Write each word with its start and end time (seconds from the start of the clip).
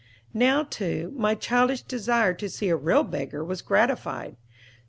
Now, 0.33 0.63
too, 0.63 1.13
my 1.15 1.35
childish 1.35 1.83
desire 1.83 2.33
to 2.33 2.49
see 2.49 2.69
a 2.69 2.75
real 2.75 3.03
beggar 3.03 3.43
was 3.43 3.61
gratified. 3.61 4.35